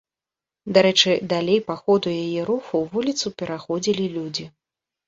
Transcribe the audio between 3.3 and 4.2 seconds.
пераходзілі